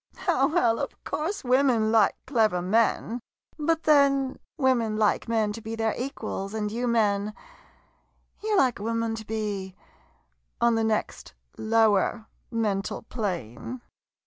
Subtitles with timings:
[0.27, 3.19] Oh, well, of course women like clever men—
[3.69, 7.35] but, then, women like men to be their equals— and you men—
[8.43, 9.75] you like a woman to be—
[10.59, 13.81] on the next lower mental plane!